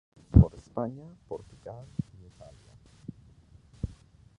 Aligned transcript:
Viajó 0.15 0.49
por 0.49 0.55
España, 0.57 1.03
Portugal 1.27 1.85
e 2.19 2.25
Italia. 2.25 2.73